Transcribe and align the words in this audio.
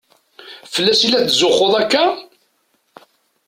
Fell-as 0.73 1.01
i 1.01 1.07
la 1.09 1.23
tetzuxxuḍ 1.25 1.73
akka? 1.81 2.05